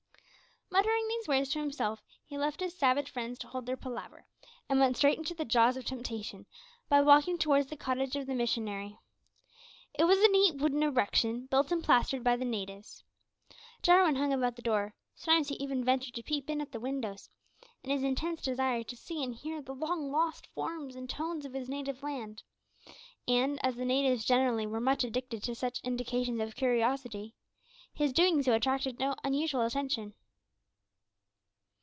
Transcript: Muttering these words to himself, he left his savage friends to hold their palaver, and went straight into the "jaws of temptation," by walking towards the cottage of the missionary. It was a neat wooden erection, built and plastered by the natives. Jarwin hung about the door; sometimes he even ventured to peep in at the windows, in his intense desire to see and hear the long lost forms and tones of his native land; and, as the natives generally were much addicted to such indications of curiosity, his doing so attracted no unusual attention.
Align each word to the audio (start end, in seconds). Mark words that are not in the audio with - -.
Muttering 0.73 1.05
these 1.09 1.27
words 1.27 1.49
to 1.49 1.59
himself, 1.59 2.01
he 2.23 2.37
left 2.37 2.61
his 2.61 2.73
savage 2.73 3.09
friends 3.09 3.37
to 3.39 3.47
hold 3.47 3.65
their 3.65 3.75
palaver, 3.75 4.25
and 4.69 4.79
went 4.79 4.95
straight 4.95 5.17
into 5.17 5.33
the 5.35 5.43
"jaws 5.43 5.75
of 5.75 5.83
temptation," 5.83 6.45
by 6.87 7.01
walking 7.01 7.37
towards 7.37 7.67
the 7.67 7.75
cottage 7.75 8.15
of 8.15 8.25
the 8.25 8.33
missionary. 8.33 8.97
It 9.99 10.05
was 10.05 10.19
a 10.19 10.29
neat 10.29 10.55
wooden 10.61 10.81
erection, 10.81 11.47
built 11.47 11.73
and 11.73 11.83
plastered 11.83 12.23
by 12.23 12.37
the 12.37 12.45
natives. 12.45 13.03
Jarwin 13.83 14.15
hung 14.15 14.31
about 14.31 14.55
the 14.55 14.61
door; 14.61 14.95
sometimes 15.13 15.49
he 15.49 15.55
even 15.55 15.83
ventured 15.83 16.13
to 16.13 16.23
peep 16.23 16.49
in 16.49 16.61
at 16.61 16.71
the 16.71 16.79
windows, 16.79 17.29
in 17.83 17.89
his 17.89 18.01
intense 18.01 18.41
desire 18.41 18.81
to 18.81 18.95
see 18.95 19.21
and 19.21 19.35
hear 19.35 19.61
the 19.61 19.75
long 19.75 20.09
lost 20.09 20.47
forms 20.47 20.95
and 20.95 21.09
tones 21.09 21.43
of 21.43 21.51
his 21.53 21.67
native 21.67 22.01
land; 22.01 22.43
and, 23.27 23.59
as 23.63 23.75
the 23.75 23.83
natives 23.83 24.23
generally 24.23 24.65
were 24.65 24.79
much 24.79 25.03
addicted 25.03 25.43
to 25.43 25.53
such 25.53 25.81
indications 25.81 26.39
of 26.39 26.55
curiosity, 26.55 27.35
his 27.93 28.13
doing 28.13 28.41
so 28.41 28.53
attracted 28.53 28.99
no 28.99 29.13
unusual 29.25 29.63
attention. 29.63 30.13